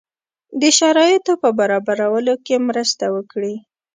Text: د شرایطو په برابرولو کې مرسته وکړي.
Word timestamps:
د 0.61 0.63
شرایطو 0.77 1.33
په 1.43 1.49
برابرولو 1.59 2.33
کې 2.45 2.55
مرسته 2.69 3.05
وکړي. 3.15 3.55